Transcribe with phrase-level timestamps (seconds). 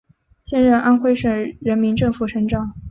[0.41, 2.73] 现任安徽省人民政府省长。